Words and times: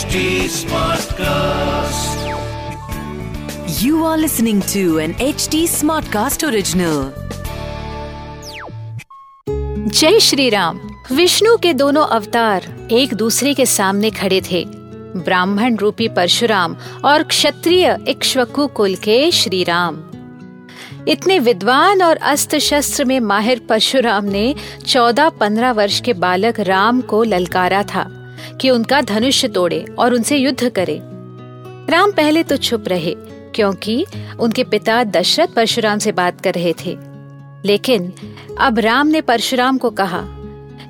HD 0.00 0.20
Smartcast. 0.48 2.20
You 3.82 4.04
are 4.04 4.16
listening 4.16 4.60
to 4.72 4.98
an 4.98 5.14
HD 5.14 5.58
Smartcast 5.72 6.44
original. 6.48 7.00
जय 9.90 10.18
श्री 10.20 10.48
राम 10.50 10.78
विष्णु 11.12 11.56
के 11.62 11.72
दोनों 11.72 12.04
अवतार 12.16 12.68
एक 12.92 13.12
दूसरे 13.14 13.52
के 13.54 13.66
सामने 13.66 14.10
खड़े 14.10 14.40
थे 14.50 14.64
ब्राह्मण 15.24 15.76
रूपी 15.76 16.08
परशुराम 16.18 16.76
और 17.04 17.22
क्षत्रिय 17.32 17.96
इक्ष्वकु 18.08 18.66
कुल 18.76 18.94
के 19.04 19.18
श्री 19.40 19.62
राम 19.64 19.98
इतने 21.08 21.38
विद्वान 21.48 22.02
और 22.02 22.16
अस्त्र 22.32 22.58
शस्त्र 22.68 23.04
में 23.04 23.18
माहिर 23.34 23.60
परशुराम 23.68 24.24
ने 24.36 24.54
चौदह 24.86 25.28
पंद्रह 25.40 25.72
वर्ष 25.82 26.00
के 26.04 26.12
बालक 26.24 26.60
राम 26.70 27.00
को 27.12 27.22
ललकारा 27.24 27.82
था 27.94 28.08
कि 28.60 28.70
उनका 28.70 29.00
धनुष 29.00 29.44
तोड़े 29.44 29.84
और 29.98 30.14
उनसे 30.14 30.36
युद्ध 30.36 30.68
करे। 30.68 31.00
राम 31.92 32.12
पहले 32.12 32.42
तो 32.42 32.56
छुप 32.56 32.84
रहे, 32.88 33.14
क्योंकि 33.54 34.04
उनके 34.40 34.64
पिता 34.64 35.04
दशरथ 35.04 35.54
परशुराम 35.56 35.98
से 35.98 36.12
बात 36.12 36.40
कर 36.40 36.54
रहे 36.54 36.74
थे। 36.84 36.96
लेकिन 37.64 38.12
अब 38.60 38.78
राम 38.78 39.06
ने 39.06 39.20
परशुराम 39.20 39.78
को 39.78 39.90
कहा 39.90 40.22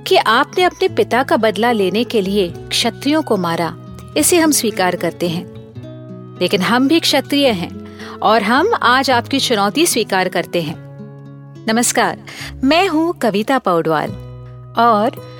कि 0.06 0.16
आपने 0.16 0.64
अपने 0.64 0.88
पिता 0.88 1.22
का 1.22 1.36
बदला 1.36 1.72
लेने 1.72 2.04
के 2.04 2.20
लिए 2.20 2.48
क्षत्रियों 2.68 3.22
को 3.22 3.36
मारा, 3.36 3.76
इसे 4.16 4.38
हम 4.38 4.50
स्वीकार 4.50 4.96
करते 4.96 5.28
हैं। 5.28 5.46
लेकिन 6.40 6.60
हम 6.60 6.88
भी 6.88 7.00
क्षत्रिय 7.00 7.48
हैं 7.48 7.72
और 8.18 8.42
हम 8.42 8.74
आज 8.82 9.10
आपकी 9.10 9.40
चुनौती 9.40 9.86
स्वीकार 9.86 10.28
करते 10.28 10.62
हैं। 10.62 10.74
नमस्कार, 11.68 12.18
मैं 12.64 12.88
हूँ 12.88 13.12
कविता 13.18 13.58
पौडवाल 13.58 14.10
और 14.78 15.39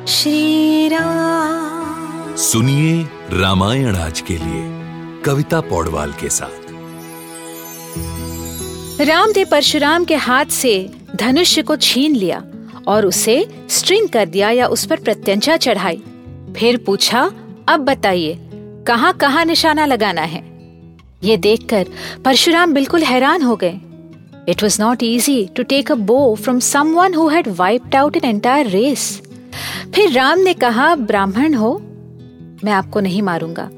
श्री 0.06 0.88
राम। 0.88 2.36
सुनिए 2.36 3.06
रामायण 3.32 3.96
आज 3.96 4.20
के 4.20 4.34
लिए 4.34 4.82
कविता 5.22 5.60
पौडवाल 5.60 6.12
के 6.12 6.28
साथ। 6.28 6.70
राम 9.00 9.30
ने 9.30 9.44
परशुराम 9.44 10.04
के 10.04 10.14
हाथ 10.14 10.46
से 10.46 10.90
धनुष्य 11.16 11.62
को 11.62 11.76
छीन 11.76 12.16
लिया 12.16 12.44
और 12.88 13.06
उसे 13.06 13.64
स्ट्रिंग 13.68 14.08
कर 14.08 14.26
दिया 14.26 14.50
या 14.50 14.66
उस 14.66 14.86
पर 14.86 15.00
प्रत्यंचा 15.00 15.56
चढ़ाई। 15.56 16.02
फिर 16.56 16.76
पूछा 16.76 17.32
अब 17.68 17.80
बताइए 17.80 18.38
कहाँ 18.86 19.12
कहाँ 19.12 19.44
निशाना 19.44 19.86
लगाना 19.86 20.20
है? 20.20 20.49
ये 21.24 21.36
देखकर 21.36 21.86
परशुराम 22.24 22.72
बिल्कुल 22.74 23.02
हैरान 23.02 23.42
हो 23.42 23.56
गए। 23.56 23.80
It 24.48 24.62
was 24.62 24.80
not 24.82 25.02
easy 25.02 25.44
to 25.56 25.62
take 25.62 25.92
a 25.92 25.94
bow 25.94 26.34
from 26.34 26.58
someone 26.94 27.14
had 27.30 27.48
wiped 27.48 27.96
out 27.96 28.16
an 28.16 28.24
entire 28.24 28.66
race 28.66 29.20
फिर 29.94 30.12
राम 30.12 30.38
ने 30.38 30.54
कहा, 30.54 30.94
ब्राह्मण 30.94 31.54
हो, 31.54 31.72
मैं 32.64 32.72
आपको 32.72 33.00
नहीं 33.00 33.22
मारूँगा। 33.22 33.68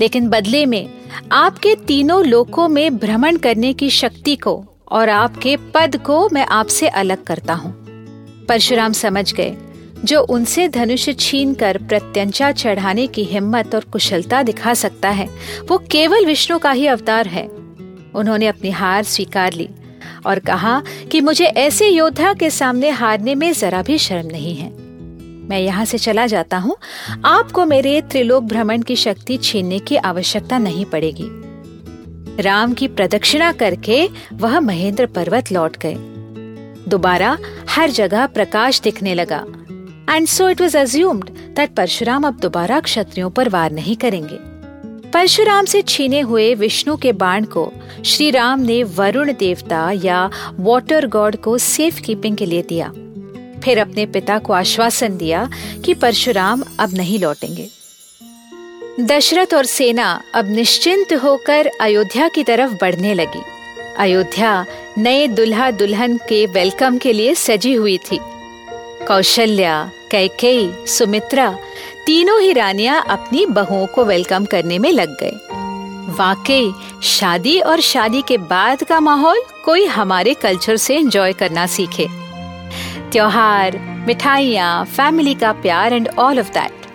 लेकिन 0.00 0.28
बदले 0.28 0.64
में 0.66 0.88
आपके 1.32 1.74
तीनों 1.74 2.24
लोकों 2.24 2.68
में 2.68 2.96
भ्रमण 2.98 3.36
करने 3.36 3.72
की 3.72 3.90
शक्ति 3.90 4.36
को 4.36 4.64
और 4.88 5.08
आपके 5.08 5.56
पद 5.74 5.96
को 5.96 6.28
मैं 6.32 6.46
आपसे 6.46 6.88
अलग 6.88 7.22
करता 7.24 7.54
हूँ। 7.54 7.72
परशुराम 8.48 8.92
समझ 8.92 9.32
गए 9.34 9.56
जो 10.04 10.20
उनसे 10.20 10.68
धनुष 10.68 11.08
छीन 11.18 11.54
कर 11.54 11.78
प्रत्यंचा 11.78 12.52
चढ़ाने 12.52 13.06
की 13.06 13.24
हिम्मत 13.24 13.74
और 13.74 13.84
कुशलता 13.84 14.42
दिखा 14.42 14.74
सकता 14.74 15.08
है। 15.08 15.28
वो 15.68 15.78
केवल 15.78 16.26
विष्णु 16.26 16.58
का 16.58 16.70
ही 16.70 16.86
अवतार 16.86 17.26
है। 17.26 17.46
उन्होंने 18.14 18.46
अपनी 18.46 18.70
हार 18.70 19.02
स्वीकार 19.02 19.52
ली 19.52 19.68
और 20.26 20.38
कहा 20.38 20.82
कि 21.12 21.20
मुझे 21.20 21.44
ऐसे 21.44 21.88
योद्धा 21.88 22.34
के 22.34 22.50
सामने 22.50 22.90
हारने 22.90 23.34
में 23.34 23.52
जरा 23.52 23.82
भी 23.82 23.98
शर्म 23.98 24.26
नहीं 24.26 24.54
है। 24.54 24.70
मैं 25.48 25.60
यहाँ 25.60 25.84
से 25.84 25.98
चला 25.98 26.26
जाता 26.26 26.58
हूँ। 26.58 26.76
आपको 27.24 27.64
मेरे 27.64 28.00
त्रिलोक 28.00 28.44
भ्रमण 28.44 28.82
की 28.82 28.96
शक्ति 28.96 29.36
छीनने 29.36 29.78
की 29.78 29.96
आवश्यकता 29.96 30.58
नहीं 30.58 30.84
पड़ेगी। 30.84 31.28
राम 32.42 32.72
की 32.72 32.88
प्रदक्षिणा 32.88 33.52
करके 33.52 34.08
वह 34.32 34.60
महेंद्र 34.60 35.06
पर्वत 35.06 35.52
लौट 35.52 35.76
गए। 35.76 35.94
दोबारा 36.88 37.38
हर 37.70 37.90
जगह 37.90 38.26
प्रकाश 38.26 38.80
दिखने 38.80 39.14
लगा। 39.14 39.44
And 40.10 40.26
so 40.26 40.48
it 40.48 40.60
was 40.60 40.78
assumed 40.78 41.24
that 41.30 41.74
Parshuram 41.74 42.26
अब 42.26 42.38
दोबारा 42.38 42.80
क्षत्रियों 42.80 43.30
पर 43.30 43.48
वार 43.48 43.72
नहीं 43.72 43.96
करेंगे। 43.96 44.38
परशुराम 45.10 45.64
से 45.64 45.82
छीने 45.82 46.20
हुए 46.20 46.54
विष्णु 46.54 46.96
के 46.96 47.12
बाण 47.12 47.44
को 47.44 47.72
श्री 48.04 48.30
राम 48.30 48.60
ने 48.60 48.82
वरुण 48.82 49.32
देवता 49.32 49.92
या 50.04 50.30
वाटर 50.54 51.06
गॉड 51.06 51.36
को 51.36 51.58
सेफ़ 51.58 52.00
कीपिंग 52.00 52.36
के 52.36 52.46
लिए 52.46 52.62
दिया। 52.62 52.88
फिर 53.60 53.78
अपने 53.78 54.06
पिता 54.06 54.38
को 54.38 54.52
आश्वासन 54.52 55.16
दिया 55.16 55.50
कि 55.84 55.94
परशुराम 55.94 56.62
अब 56.78 56.94
नहीं 56.94 57.18
लौटेंगे। 57.18 57.68
दशरथ 59.00 59.54
और 59.54 59.64
सेना 59.64 60.22
अब 60.34 60.46
निश्चिंत 60.46 61.12
होकर 61.12 61.70
अयोध्या 61.80 62.28
की 62.28 62.44
तरफ़ 62.44 62.72
बढ़ने 62.80 63.14
लगी। 63.14 63.42
अयोध्या 63.98 64.66
नए 64.98 65.26
दुल्हा 65.26 65.70
दुल्हन 65.70 66.16
के 66.16 66.46
वेलकम 66.46 66.98
के 66.98 67.12
लिए 67.12 67.34
सजी 67.34 67.74
हुई 67.74 67.98
थी। 67.98 68.20
कौशल्या, 69.08 69.90
कैकेयी, 70.10 70.72
सुमित्रा, 70.86 71.58
तीनों 72.06 72.40
ही 72.40 72.52
रानियाँ 72.52 73.04
अपनी 73.08 73.46
बहुओं 73.46 73.86
को 73.86 74.04
वेलकम 74.04 74.44
करने 74.44 74.78
में 74.78 74.92
लग 74.92 75.16
गए। 75.20 75.32
वाकई, 76.14 76.72
शादी 77.02 77.58
और 77.60 77.80
शादी 77.80 78.22
के 78.28 78.38
बाद 78.38 78.82
का 78.82 79.00
माहौल 79.00 79.42
कोई 79.64 79.84
हमारे 79.84 80.34
कल्चर 80.34 80.76
से 80.76 80.96
एंजॉय 80.96 81.32
करना 81.32 81.66
सीखे। 81.66 82.06
त्योहार, 83.12 83.78
मिठाइयाँ 84.06 84.84
फैमिली 84.84 85.34
का 85.34 85.52
प्यार 85.52 85.92
एंड 85.92 86.08
ऑल 86.18 86.40
ऑफ़ 86.40 86.50
दैट 86.50 86.86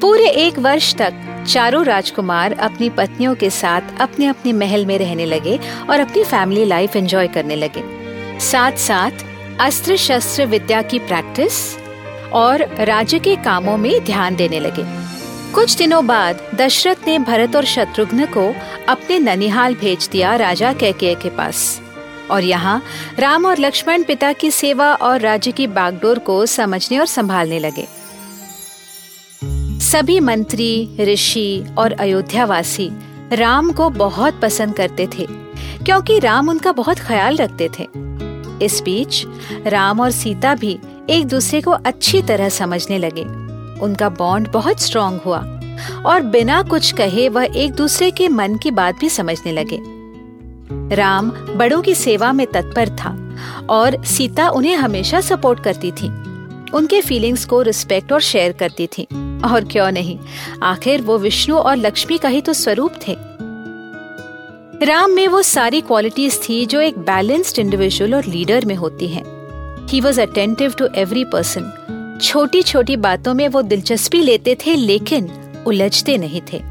पूरे 0.00 0.28
एक 0.28 0.58
वर्ष 0.58 0.94
तक 0.94 1.44
चारों 1.48 1.84
राजकुमार 1.84 2.52
अपनी 2.52 2.90
पत्नियों 2.90 3.34
के 3.34 3.50
साथ 3.50 3.80
अपने 4.00 4.26
अपने 4.26 4.52
महल 4.52 4.86
में 4.86 4.98
रहने 4.98 5.26
लगे 5.26 5.58
और 5.90 6.00
अपनी 6.00 6.24
फैमिली 6.24 6.64
लाइफ 6.64 6.96
एंजॉय 6.96 7.28
करने 7.28 7.56
लगे। 7.56 7.82
साथ 8.40 8.72
साथ 8.72 9.24
अस्त्र 9.60 9.96
शस्त्र 9.96 10.44
विद्या 10.46 10.82
की 10.82 10.98
प्रैक्टिस 10.98 11.76
और 12.32 12.62
राज्य 12.80 13.18
के 13.18 13.36
कामों 13.36 13.76
में 13.76 14.04
ध्यान 14.04 14.36
देने 14.36 14.60
लगे। 14.60 14.84
कुछ 15.52 15.76
दिनों 15.76 16.06
बाद 16.06 16.40
दशरथ 16.54 17.06
ने 17.06 17.18
भरत 17.18 17.56
और 17.56 17.64
शत्रुघ्न 17.64 18.26
को 18.26 18.54
अपने 18.88 19.18
ननिहाल 19.18 19.74
भेज 19.74 20.08
दिया 20.12 20.36
राजा 20.36 20.72
कैकेय 20.72 21.14
के 21.14 21.30
पास। 21.30 21.82
और 22.30 22.44
यहाँ 22.44 22.82
राम 23.18 23.46
और 23.46 23.58
लक्ष्मण 23.58 24.02
पिता 24.02 24.32
की 24.32 24.50
सेवा 24.50 24.94
और 24.94 25.20
राज्य 25.20 25.52
की 25.52 25.66
बागडोर 25.66 26.18
को 26.18 26.46
समझने 26.46 26.98
और 26.98 27.06
संभालने 27.06 27.58
लगे। 27.58 27.86
सभी 29.84 30.20
मंत्री, 30.20 30.96
ऋषि 31.00 31.64
और 31.78 31.92
अयोध्यावासी 31.92 32.90
राम 33.32 33.72
को 33.72 33.90
बहुत 33.90 34.40
पसंद 34.42 34.74
करते 34.74 35.06
थे, 35.18 35.26
क्योंकि 35.84 36.18
राम 36.18 36.48
उनका 36.48 36.72
बहुत 36.72 36.98
ख्याल 36.98 37.36
रखते 37.36 37.68
थे। 37.78 38.07
इस 38.62 38.82
बीच, 38.82 39.24
राम 39.66 40.00
और 40.00 40.10
सीता 40.10 40.54
भी 40.54 40.78
एक 41.10 41.26
दूसरे 41.26 41.60
को 41.60 41.70
अच्छी 41.70 42.22
तरह 42.22 42.48
समझने 42.48 42.98
लगे। 42.98 43.22
उनका 43.80 44.08
बॉन्ड 44.08 44.48
बहुत 44.48 44.80
स्ट्रॉन्ग 44.80 45.20
हुआ 45.20 45.38
और 46.06 46.20
बिना 46.20 46.62
कुछ 46.62 46.92
कहे 46.92 47.28
वह 47.28 47.48
एक 47.56 47.72
दूसरे 47.72 48.10
के 48.10 48.28
मन 48.28 48.56
की 48.56 48.70
बात 48.70 48.98
भी 48.98 49.08
समझने 49.08 49.52
लगे। 49.52 49.78
राम 50.96 51.30
बड़ों 51.30 51.82
की 51.82 51.94
सेवा 51.94 52.32
में 52.32 52.46
तत्पर 52.46 52.88
था 52.88 53.36
और 53.70 54.04
सीता 54.04 54.48
उन्हें 54.48 54.76
हमेशा 54.76 55.20
सपोर्ट 55.20 55.64
करती 55.64 55.90
थी। 55.90 56.08
उनके 56.70 57.00
फीलिंग्स 57.00 57.44
को 57.44 57.62
रिस्पेक्ट 57.62 58.12
और 58.12 58.20
शेयर 58.20 58.52
करती 58.52 58.86
थी। 58.86 59.06
और 59.44 59.64
क्यों 59.64 59.92
नहीं? 59.92 60.18
आखिर 60.62 61.02
वो 61.02 61.18
विष्णु 61.18 61.56
और 61.56 61.76
लक्ष्मी 61.76 62.18
का 62.18 62.28
ही 62.28 62.40
तो 62.40 62.52
स्वरूप 62.52 62.92
थे। 63.08 63.16
राम 64.82 65.10
में 65.10 65.26
वो 65.28 65.40
सारी 65.42 65.80
क्वालिटीज 65.80 66.38
थी 66.48 66.64
जो 66.66 66.80
एक 66.80 66.98
बैलेंस्ड 66.98 67.58
इंडिविजुअल 67.58 68.14
और 68.14 68.24
लीडर 68.24 68.64
में 68.64 68.74
होती 68.74 69.08
हैं। 69.08 69.24
He 69.88 70.00
was 70.00 70.20
attentive 70.20 70.74
to 70.78 70.86
every 70.96 71.24
person 71.24 72.18
छोटी 72.22 72.62
छोटी 72.62 72.96
बातों 72.96 73.34
में 73.34 73.48
वो 73.48 73.62
दिलचस्पी 73.62 74.20
लेते 74.20 74.56
थे, 74.66 74.74
लेकिन 74.74 75.30
उलझते 75.66 76.16
नहीं 76.18 76.42
थे 76.52 76.62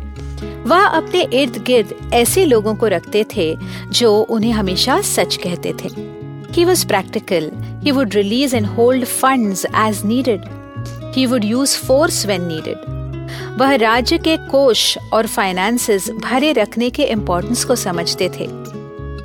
वह 0.67 0.85
अपने 0.85 1.27
इर्द 1.33 1.57
गिर्द 1.57 1.93
ऐसे 2.13 2.45
लोगों 2.45 2.75
को 2.75 2.87
रखते 2.87 3.25
थे 3.35 3.55
जो 3.91 4.17
उन्हें 4.19 4.51
हमेशा 4.51 5.01
सच 5.01 5.35
कहते 5.35 5.73
थे 5.73 5.89
He 6.51 6.65
was 6.65 6.83
practical. 6.85 7.49
He 7.83 7.91
would 7.91 8.15
release 8.15 8.53
and 8.53 8.65
hold 8.65 9.07
funds 9.07 9.65
as 9.75 10.03
needed. 10.03 10.47
He 11.13 11.27
would 11.27 11.43
use 11.43 11.75
force 11.75 12.25
when 12.25 12.47
needed. 12.47 12.96
वह 13.57 13.75
राज्य 13.75 14.17
के 14.17 14.37
कोष 14.37 14.97
और 15.13 15.27
फाइनेंसेस 15.27 16.09
भरे 16.09 16.51
रखने 16.51 16.89
के 16.89 17.03
इम्पोर्टेंस 17.03 17.63
को 17.65 17.75
समझते 17.75 18.29
थे। 18.29 18.47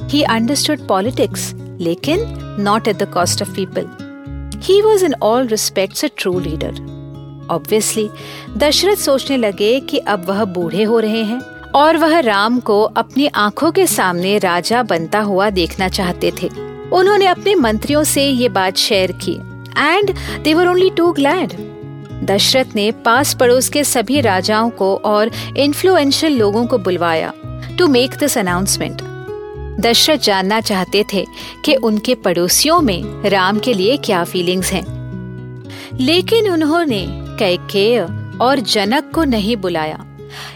ही 0.09 0.23
अंडरस्टूड 0.23 0.87
पॉलिटिक्स 0.89 1.53
लेकिन 1.81 2.21
not 2.61 2.89
at 2.89 2.97
the 2.97 3.09
cost 3.09 3.43
of 3.43 3.51
people 3.51 3.87
he 4.61 4.81
was 4.83 5.05
in 5.05 5.15
all 5.23 5.47
respects 5.47 6.05
a 6.05 6.09
true 6.19 6.41
leader 6.41 6.71
obviously 7.51 8.09
Dashrath 8.57 8.97
सोचने 8.97 9.37
लगे 9.37 9.81
कि 9.81 9.99
अब 9.99 10.25
वह 10.29 10.45
बूढ़े 10.45 10.83
हो 10.83 10.99
रहे 10.99 11.23
हैं 11.23 11.41
और 11.75 11.97
वह 11.97 12.19
राम 12.21 12.61
को 12.61 12.83
अपनी 12.83 13.27
आँखों 13.27 13.73
के 13.73 13.87
सामने 13.87 14.39
राजा 14.39 14.83
बनता 14.83 15.21
हुआ 15.21 15.51
देखना 15.51 15.89
चाहते 15.89 16.33
थे। 16.43 16.49
उन्होंने 16.93 17.27
अपने 17.27 17.55
मंत्रियों 17.55 18.05
से 18.05 18.27
ये 18.27 18.49
बात 18.49 18.77
शेयर 18.77 19.13
की। 19.13 19.33
And 19.79 20.15
they 20.43 20.55
were 20.55 20.69
only 20.69 20.91
too 20.91 21.13
glad 21.13 21.72
Dashrath 22.23 22.65
ने 22.77 22.91
पास 22.91 23.35
पड़ोस 23.35 23.69
के 23.69 23.85
सभी 23.85 24.21
राजाओं 24.21 24.71
को 24.71 24.97
और 24.97 25.31
इन्फ्लुएंशियल 25.57 26.39
लोगों 26.39 26.67
को 26.67 26.79
बुलवाया 26.79 27.33
to 27.79 27.87
make 27.87 28.11
this 28.11 28.39
announcement 28.39 29.03
Dashrath 29.81 30.17
जानना 30.17 30.61
चाहते 30.61 31.05
थे 31.13 31.27
कि 31.65 31.75
उनके 31.75 32.15
पड़ोसियों 32.15 32.81
में 32.81 33.31
राम 33.31 33.59
के 33.59 33.75
लिए 33.75 33.97
क्या 33.97 34.25
फीलिंग्स 34.25 34.73
हैं। 34.73 35.03
लेकिन 36.01 36.51
उन्होंने 36.51 37.07
कैकेय 37.11 38.01
और 38.41 38.61
जनक 38.61 39.11
को 39.15 39.25
नहीं 39.25 39.57
बुलाया। 39.57 40.07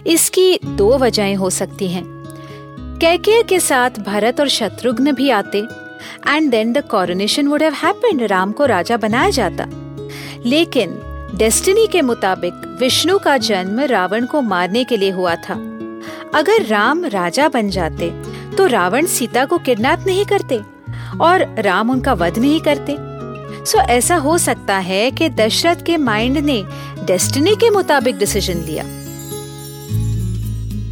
इसकी 0.07 0.59
दो 0.65 0.99
वजहें 0.99 1.37
हो 1.37 1.51
सकती 1.51 1.89
हैं। 1.89 2.05
कैकेय 3.01 3.43
के 3.43 3.61
साथ 3.61 3.91
भरत 3.91 4.41
और 4.41 4.49
शत्रुघ्न 4.49 5.13
भी 5.13 5.31
आते 5.31 5.59
and 6.29 6.51
then 6.51 6.73
the 6.73 6.79
coronation 6.79 7.47
would 7.47 7.63
have 7.63 7.75
happened 7.75 8.23
Ram 8.23 8.53
को 8.53 8.65
राजा 8.65 8.97
बनाया 8.97 9.31
जाता। 9.31 9.69
लेकिन 10.47 11.06
डेस्टिनी 11.37 11.87
के 11.87 12.01
मुताबिक 12.03 12.55
विष्णु 12.81 13.19
का 13.19 13.37
जन्म 13.37 13.81
रावण 13.81 14.27
को 14.27 14.41
मारने 14.41 14.85
के 14.85 14.97
लिए 14.97 15.11
हुआ 15.11 15.35
था। 15.37 15.55
अगर 16.35 16.65
राम 16.67 17.05
राजा 17.05 17.49
बन 17.49 17.69
जाते 17.71 18.09
तो 18.57 18.67
रावण 18.67 19.07
सीता 19.07 19.45
को 19.45 19.59
किडनैप 19.59 20.05
नहीं 20.07 20.25
करते 20.25 20.59
और 21.21 21.45
राम 21.59 21.91
उनका 21.91 22.13
वध 22.13 22.39
नहीं 22.39 22.61
करते। 22.61 22.97
सो 23.65 23.79
ऐसा 23.79 24.17
हो 24.17 24.37
सकता 24.39 24.77
है 24.79 25.11
कि 25.11 25.29
दशरथ 25.31 25.83
के 25.87 25.97
माइंड 25.97 26.39
ने 26.39 26.63
डेस्टिनी 27.05 27.55
के 27.55 27.71
मुताबिक 27.71 28.19
डिसीज़न 28.19 28.63
लिया। 28.63 28.85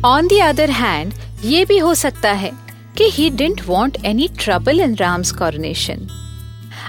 ऑन 0.08 0.26
दी 0.26 0.38
अदर 0.40 0.70
हैंड 0.70 1.14
ये 1.44 1.64
भी 1.64 1.78
हो 1.78 1.94
सकता 1.94 2.32
है 2.32 2.52
कि 2.96 3.10
he 3.10 3.30
didn't 3.30 3.62
want 3.66 4.04
any 4.04 4.28
trouble 4.38 4.80
in 4.80 4.94
Ram's 4.94 5.32
coronation 5.32 6.06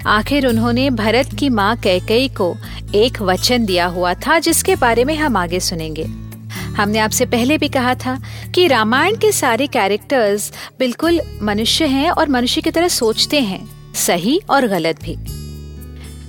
आखिर 0.07 0.48
उन्होंने 0.48 0.90
भरत 0.90 1.30
की 1.40 1.50
माँ 1.50 1.75
कैकई 1.78 2.28
को 2.28 2.56
एक 2.96 3.22
वचन 3.22 3.66
दिया 3.66 3.86
हुआ 3.86 4.13
था, 4.13 4.40
जिसके 4.40 4.75
बारे 4.75 5.06
में 5.06 5.16
हम 5.16 5.38
आगे 5.38 5.60
सुनेंगे। 5.60 6.04
हमने 6.78 7.00
आपसे 7.00 7.25
पहले 7.25 7.57
भी 7.57 7.68
कहा 7.68 7.94
था 7.96 8.18
कि 8.56 8.68
रामायण 8.68 9.16
के 9.16 9.31
सारे 9.31 9.68
कैरेक्टर्स 9.68 10.52
बिल्कुल 10.80 11.19
मनुष्य 11.42 11.86
हैं 11.86 12.10
और 12.10 12.30
मनुष्य 12.30 12.62
की 12.62 12.72
तरह 12.72 12.88
सोचते 12.88 13.40
हैं, 13.42 13.94
सही 13.96 14.40
और 14.50 14.68
गलत 14.68 15.02
भी। 15.04 15.16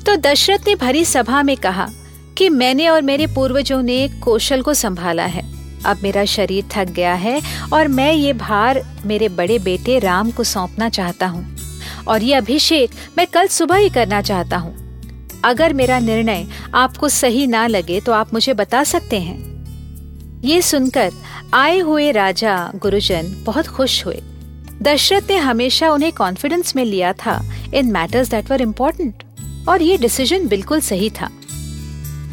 तो 0.05 0.17
दशरथ 0.17 0.67
ने 0.67 0.75
भरी 0.75 1.05
सभा 1.05 1.43
में 1.43 1.56
कहा 1.56 1.88
कि 2.38 2.49
मैंने 2.49 2.88
और 2.88 3.02
मेरे 3.02 3.26
पूर्वजों 3.26 3.82
ने 3.82 4.08
कौशल 4.23 4.62
को 4.62 4.75
संभाला 4.75 5.25
है। 5.25 5.44
अब 5.87 5.99
मेरा 6.02 6.25
शरीर 6.25 6.64
थक 6.73 6.88
गया 6.90 7.14
है 7.14 7.40
और 7.73 7.88
मैं 7.88 8.12
ये 8.12 8.32
भार 8.32 8.82
मेरे 9.06 9.28
बड़े 9.28 9.58
बेटे 9.58 9.99
राम 9.99 10.31
को 10.31 10.44
सौंपना 10.44 10.88
चाहता 10.88 11.26
हूँ। 11.26 11.55
और 12.08 12.22
ये 12.22 12.34
अभिषेक 12.34 12.90
मैं 13.18 13.26
कल 13.26 13.46
सुबह 13.48 13.76
ही 13.76 13.88
करना 13.90 14.20
चाहता 14.22 14.56
हूँ। 14.56 14.74
अगर 15.44 15.72
मेरा 15.72 15.98
निर्णय 15.98 16.46
आपको 16.74 17.08
सही 17.08 17.46
ना 17.46 17.66
लगे 17.66 18.00
तो 18.00 18.12
आप 18.12 18.32
मुझे 18.34 18.54
बता 18.54 18.82
सकते 18.84 19.20
हैं। 19.20 20.40
ये 20.44 20.60
सुनकर 20.62 21.12
आए 21.54 21.78
हुए 21.78 22.10
राजा 22.12 22.56
गुरुजन 22.76 23.34
बहुत 23.44 23.66
खुश 23.66 24.04
हुए। 24.06 24.20
दशरथ 24.82 25.30
ने 25.30 25.36
हमेशा 25.36 25.90
उन्हें 25.90 26.12
कॉन्फिडेंस 26.12 26.76
में 26.76 26.84
लिया 26.84 27.12
था 27.16 27.40
in 27.74 27.92
matters 27.92 28.28
that 28.28 28.50
were 28.50 28.62
important 28.62 29.22
और 29.68 29.82
ये 29.82 29.96
डिसीज़न 29.98 30.48
बिल्कुल 30.48 30.80
सही 30.80 31.10
था। 31.10 31.30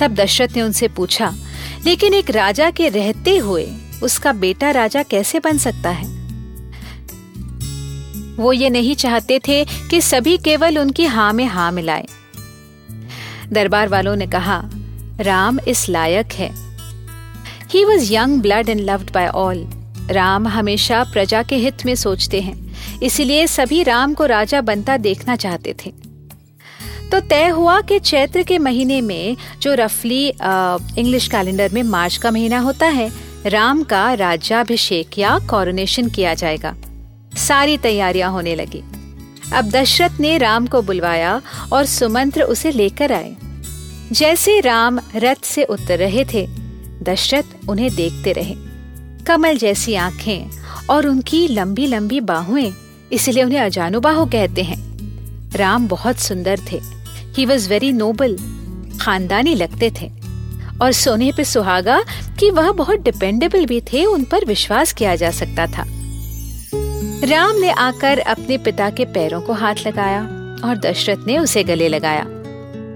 तब 0.01 0.15
दशरथ 0.15 0.55
ने 0.55 0.61
उनसे 0.61 0.87
पूछा, 0.87 1.33
लेकिन 1.85 2.13
एक 2.13 2.29
राजा 2.29 2.69
के 2.71 2.89
रहते 2.89 3.37
हुए 3.37 3.67
उसका 4.03 4.33
बेटा 4.33 4.71
राजा 4.71 5.03
कैसे 5.03 5.39
बन 5.39 5.57
सकता 5.57 5.89
है? 5.89 6.12
वो 8.37 8.53
ये 8.53 8.69
नहीं 8.69 8.95
चाहते 8.95 9.39
थे 9.39 9.63
कि 9.89 10.01
सभी 10.01 10.37
केवल 10.37 10.79
उनकी 10.79 11.05
हाँ 11.05 11.31
में 11.33 11.45
हाँ 11.45 11.71
मिलाए। 11.71 12.05
दरबार 13.51 13.87
वालों 13.87 14.15
ने 14.15 14.27
कहा, 14.27 14.61
राम 15.19 15.59
इस 15.59 15.87
लायक 15.89 16.33
है। 16.33 16.49
He 17.73 17.83
was 17.85 18.13
young 18.13 18.41
blood 18.41 18.69
and 18.69 18.79
loved 18.81 19.11
by 19.11 19.27
all 19.27 19.65
Ram 20.11 20.47
हमेशा 20.47 21.03
प्रजा 21.03 21.41
के 21.43 21.55
हित 21.55 21.85
में 21.85 21.93
सोचते 21.95 22.41
हैं, 22.41 22.55
इसीलिए 23.03 23.45
सभी 23.47 23.83
राम 23.83 24.13
को 24.13 24.25
राजा 24.25 24.61
बनता 24.61 24.97
देखना 24.97 25.35
चाहते 25.35 25.75
थे। 25.75 25.91
तो 27.11 27.19
तय 27.19 27.47
हुआ 27.47 27.79
कि 27.81 27.99
चैत्र 27.99 28.43
के 28.43 28.57
महीने 28.59 28.99
में 29.01 29.35
जो 29.61 29.73
रफली 29.73 30.25
इंग्लिश 30.27 31.27
कैलेंडर 31.27 31.71
में 31.73 31.81
मार्च 31.83 32.17
का 32.17 32.31
महीना 32.31 32.59
होता 32.59 32.87
है, 32.87 33.11
राम 33.45 33.83
का 33.83 34.13
राज्याभिषेक 34.13 35.17
या 35.19 35.37
कॉरोनेशन 35.49 36.09
किया 36.09 36.33
जाएगा। 36.33 36.75
सारी 37.37 37.77
तैयारियाँ 37.77 38.31
होने 38.31 38.55
लगी। 38.55 38.83
अब 39.53 39.69
दशरथ 39.69 40.19
ने 40.19 40.37
राम 40.37 40.67
को 40.67 40.81
बुलवाया 40.81 41.41
और 41.73 41.85
सुमंत्र 41.85 42.41
उसे 42.41 42.71
लेकर 42.71 43.11
आए। 43.11 43.35
जैसे 44.11 44.59
राम 44.59 44.99
रथ 45.15 45.43
से 45.43 45.63
उतर 45.63 45.97
रहे 45.97 46.25
थे, 46.33 46.47
दशरथ 47.03 47.69
उन्हें 47.69 47.95
देखते 47.95 48.31
रहे। 48.31 48.55
कमल 49.25 49.57
जैसी 49.57 49.95
आँखें 49.95 50.51
और 50.89 51.07
उनकी 51.07 51.47
लंबी 51.47 51.87
लंबी 51.87 52.19
बाहुएँ, 52.19 52.73
इसलिए 53.11 53.43
उन्हें 53.43 53.59
अजानुबाहु 53.59 54.25
कहते 54.25 54.63
हैं। 54.63 54.93
राम 55.51 55.87
बहुत 55.87 56.17
सुंदर 56.17 56.59
थे। 56.71 56.81
ही 57.37 57.45
वॉज़ 57.45 57.69
वेरी 57.69 57.91
नोबल 57.91 58.37
खानदानी 59.01 59.55
लगते 59.55 59.91
थे। 60.01 60.11
और 60.81 60.91
सोने 60.91 61.31
पे 61.31 61.43
सुहागा 61.43 62.03
कि 62.39 62.49
वह 62.49 62.71
बहुत 62.71 62.99
डिपेंडेबल 62.99 63.65
भी 63.65 63.81
थे, 63.81 64.05
उन 64.05 64.23
पर 64.23 64.45
विश्वास 64.45 64.93
किया 64.93 65.15
जा 65.15 65.31
सकता 65.31 65.67
था। 65.67 65.92
राम 67.23 67.55
ने 67.55 67.69
आकर 67.69 68.19
अपने 68.19 68.57
पिता 68.57 68.89
के 68.89 69.05
पैरों 69.05 69.41
को 69.41 69.53
हाथ 69.53 69.75
लगाया 69.87 70.21
और 70.63 70.77
दशरथ 70.77 71.17
ने 71.27 71.37
उसे 71.37 71.63
गले 71.63 71.87
लगाया। 71.87 72.25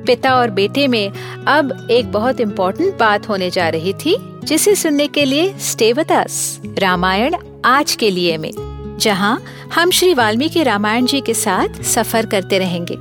पिता 0.07 0.36
और 0.36 0.50
बेटे 0.50 0.88
में 0.88 1.12
अब 1.48 1.88
एक 1.91 2.12
बहुत 2.12 2.39
इम्पोर्टेंट 2.39 2.98
बात 2.98 3.29
होने 3.29 3.50
जा 3.50 3.69
रही 3.69 3.93
थी, 3.93 4.17
जिसे 4.43 4.75
सुनने 4.75 5.07
के 5.07 5.25
लिए 5.25 5.53
स्टे 5.60 5.93
रामायण 5.93 7.36
आज 7.65 7.96
के 7.96 8.10
लिए 8.10 8.38
में, 8.38 8.51
जहाँ 9.00 9.43
हम 9.75 9.91
श्री 9.91 10.13
वाल्मीकि 10.13 10.63
रामायण 10.63 11.05
जी 11.05 11.22
के 11.22 11.34
साथ 11.34 11.84
सफ़र 11.84 12.25
करते 12.25 12.60
रहेंगे। 12.60 12.98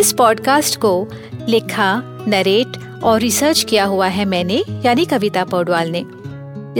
इस 0.00 0.12
पॉडकास्ट 0.12 0.80
को 0.80 1.08
लिखा 1.48 2.02
नरेट 2.28 3.02
और 3.02 3.20
रिसर्च 3.20 3.62
किया 3.62 3.84
हुआ 3.84 4.06
है 4.06 4.24
मैंने, 4.24 4.64
यानी 4.86 5.04
कविता 5.04 5.44
पौडवाल 5.44 5.94
ने। 5.96 6.04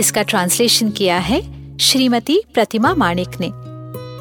इसका 0.01 0.21
ट्रांसलेशन 0.21 0.89
किया 0.89 1.17
है 1.17 1.63
श्रीमती 1.79 2.41
प्रतिमा 2.53 2.95
माणिक 2.95 3.29
ने। 3.39 3.62